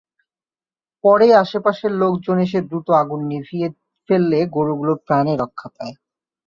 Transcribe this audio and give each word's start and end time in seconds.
পরে 1.03 1.27
আশপাশের 1.35 1.91
লোকজন 2.01 2.37
এসে 2.39 2.59
দ্রুত 2.61 2.87
আগুন 3.01 3.21
নিভিয়ে 3.31 3.67
ফেললে 4.09 4.39
গরুগুলো 4.55 4.93
প্রাণে 5.05 5.33
রক্ষা 5.37 5.67
পায়। 5.75 5.93